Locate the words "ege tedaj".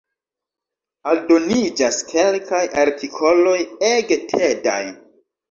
3.93-4.81